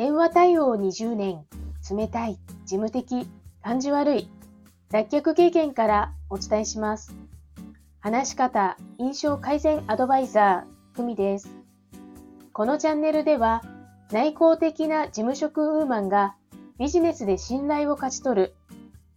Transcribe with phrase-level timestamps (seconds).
[0.00, 1.44] 電話対応20年、
[1.94, 3.28] 冷たい、事務的、
[3.62, 4.30] 感じ悪い、
[4.90, 7.14] 脱却経験からお伝えします。
[8.00, 11.50] 話し方、印象改善アドバイザー、ふみです。
[12.54, 13.60] このチャンネルでは、
[14.10, 16.34] 内向的な事務職ウーマンが
[16.78, 18.54] ビジネスで信頼を勝ち取る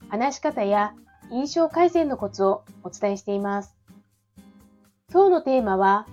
[0.09, 0.95] 話し方や
[1.31, 3.77] 印象改善のコツをお伝えしています。
[5.13, 6.07] 今日のテーマは、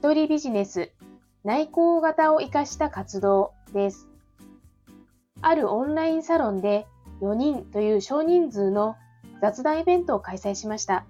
[0.00, 0.92] 一人ビジネス
[1.44, 4.08] 内向型を活かした活動です。
[5.40, 6.86] あるオンラインサロンで
[7.20, 8.96] 4人という少人数の
[9.40, 11.04] 雑談イベントを開催しました。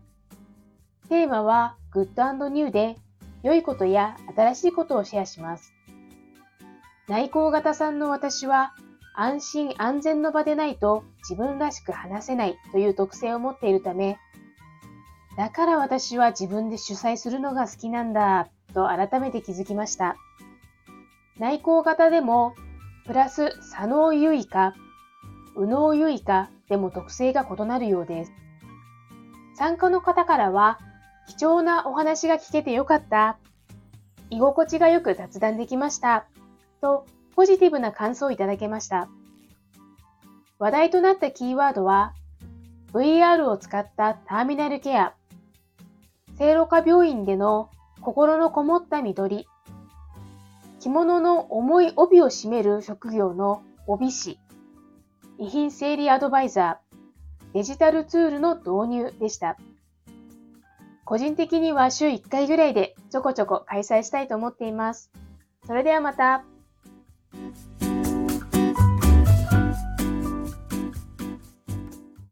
[1.09, 2.97] テーマはグッドニューで
[3.43, 5.73] 良いことや新しいことをシェアします。
[7.09, 8.75] 内向型さんの私は
[9.15, 14.19] 安心安全の場でないと自分らしく話せないという特性を持っているため、
[15.39, 20.17] だから私は自分で主催するのが好きなんだと改めて気づきました。
[21.39, 22.55] 内向型でも、
[23.07, 24.75] プラス左脳優位か、
[25.57, 28.33] 右脳優位かでも特性が異なるようです。
[29.55, 30.79] 参加の方からは、
[31.29, 33.39] 貴重なお話が聞けてよかった。
[34.31, 36.27] 居心地がよく雑談できました。
[36.81, 39.09] と、ポジティブな感想をいただけました。
[40.59, 42.15] 話題となったキーワードは、
[42.93, 45.15] VR を使ったターミナルケア、
[46.37, 49.47] 聖路加病院での心のこもった緑、
[50.81, 54.39] 着物の重い帯を締める職業の帯師、
[55.39, 59.57] 遺品整理アドバイザー、デジタルツールの導入でした。
[61.05, 65.11] 個人的には週1回ぐらいでちょこちょこ開催したいと思っています。
[65.67, 66.45] それではまた。